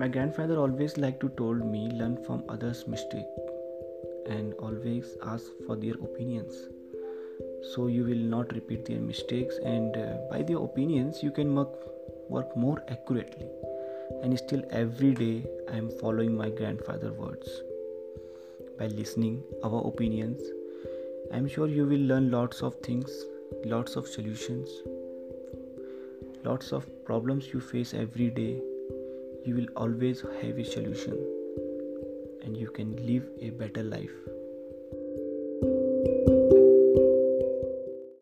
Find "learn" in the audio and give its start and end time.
1.90-2.16, 22.14-22.30